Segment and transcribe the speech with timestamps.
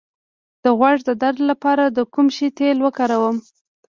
[0.63, 3.37] د غوږ د درد لپاره د کوم شي تېل وکاروم؟